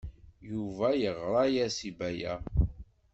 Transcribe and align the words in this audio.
Yuba 0.49 0.87
yeɣra-as 1.01 1.77
i 1.89 1.91
Baya. 1.97 2.35